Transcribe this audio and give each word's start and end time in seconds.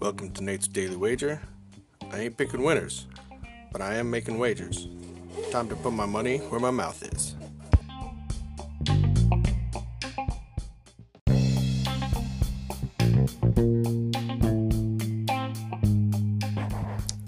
Welcome 0.00 0.30
to 0.32 0.42
Nate's 0.42 0.66
Daily 0.66 0.96
Wager. 0.96 1.42
I 2.10 2.20
ain't 2.20 2.38
picking 2.38 2.62
winners, 2.62 3.06
but 3.70 3.82
I 3.82 3.96
am 3.96 4.10
making 4.10 4.38
wagers. 4.38 4.88
Time 5.50 5.68
to 5.68 5.76
put 5.76 5.92
my 5.92 6.06
money 6.06 6.38
where 6.38 6.60
my 6.60 6.70
mouth 6.70 7.02
is. 7.12 7.36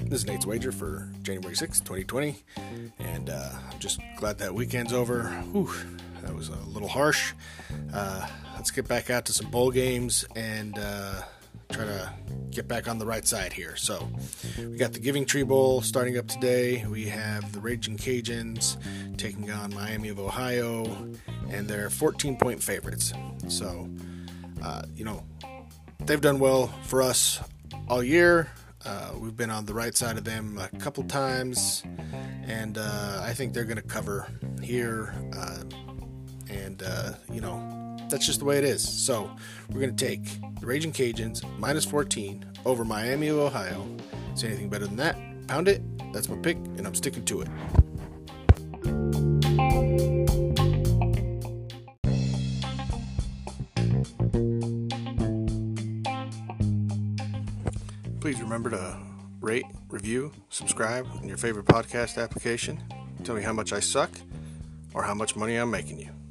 This 0.08 0.20
is 0.20 0.26
Nate's 0.26 0.46
Wager 0.46 0.72
for 0.72 1.06
January 1.22 1.54
6, 1.54 1.80
2020, 1.80 2.42
and 2.98 3.28
uh, 3.28 3.50
I'm 3.70 3.78
just 3.78 4.00
glad 4.16 4.38
that 4.38 4.54
weekend's 4.54 4.94
over. 4.94 5.24
Whew, 5.52 5.70
that 6.22 6.34
was 6.34 6.48
a 6.48 6.56
little 6.68 6.88
harsh. 6.88 7.32
Uh, 7.92 8.26
let's 8.54 8.70
get 8.70 8.88
back 8.88 9.10
out 9.10 9.24
to 9.26 9.32
some 9.32 9.50
bowl 9.50 9.70
games 9.70 10.24
and 10.36 10.78
uh, 10.78 11.22
try 11.70 11.84
to 11.84 12.12
get 12.50 12.68
back 12.68 12.88
on 12.88 12.98
the 12.98 13.06
right 13.06 13.26
side 13.26 13.52
here. 13.52 13.76
So, 13.76 14.08
we 14.58 14.76
got 14.76 14.92
the 14.92 14.98
Giving 14.98 15.24
Tree 15.24 15.42
Bowl 15.42 15.82
starting 15.82 16.18
up 16.18 16.28
today. 16.28 16.84
We 16.86 17.06
have 17.06 17.52
the 17.52 17.60
Raging 17.60 17.96
Cajuns 17.96 18.76
taking 19.16 19.50
on 19.50 19.74
Miami 19.74 20.08
of 20.08 20.18
Ohio, 20.18 20.84
and 21.50 21.68
they're 21.68 21.90
14 21.90 22.36
point 22.36 22.62
favorites. 22.62 23.12
So, 23.48 23.88
uh, 24.62 24.82
you 24.94 25.04
know, 25.04 25.24
they've 26.00 26.20
done 26.20 26.38
well 26.38 26.68
for 26.84 27.02
us 27.02 27.40
all 27.88 28.02
year. 28.02 28.48
Uh, 28.84 29.12
we've 29.18 29.36
been 29.36 29.50
on 29.50 29.64
the 29.64 29.74
right 29.74 29.94
side 29.96 30.18
of 30.18 30.24
them 30.24 30.58
a 30.58 30.68
couple 30.78 31.04
times, 31.04 31.84
and 32.44 32.76
uh, 32.78 33.20
I 33.22 33.32
think 33.32 33.54
they're 33.54 33.64
going 33.64 33.76
to 33.76 33.82
cover 33.82 34.26
here. 34.60 35.14
Uh, 35.36 35.62
and, 36.52 36.82
uh, 36.82 37.12
you 37.32 37.40
know, 37.40 37.96
that's 38.08 38.26
just 38.26 38.38
the 38.38 38.44
way 38.44 38.58
it 38.58 38.64
is. 38.64 38.86
So 38.86 39.30
we're 39.70 39.86
to 39.86 39.92
take 39.92 40.24
the 40.60 40.66
Raging 40.66 40.92
Cajuns 40.92 41.42
minus 41.58 41.84
14 41.84 42.44
over 42.64 42.84
Miami 42.84 43.28
of 43.28 43.38
Ohio. 43.38 43.86
Is 44.34 44.44
anything 44.44 44.68
better 44.68 44.86
than 44.86 44.96
that? 44.96 45.16
Pound 45.48 45.68
it. 45.68 45.82
That's 46.12 46.28
my 46.28 46.36
pick, 46.36 46.56
and 46.56 46.86
I'm 46.86 46.94
sticking 46.94 47.24
to 47.24 47.42
it. 47.42 47.48
Please 58.20 58.40
remember 58.40 58.70
to 58.70 58.98
rate, 59.40 59.64
review, 59.88 60.32
subscribe 60.48 61.06
in 61.22 61.28
your 61.28 61.36
favorite 61.36 61.66
podcast 61.66 62.22
application. 62.22 62.80
Tell 63.24 63.34
me 63.34 63.42
how 63.42 63.52
much 63.52 63.72
I 63.72 63.80
suck 63.80 64.10
or 64.94 65.02
how 65.02 65.14
much 65.14 65.34
money 65.34 65.56
I'm 65.56 65.70
making 65.70 65.98
you. 65.98 66.21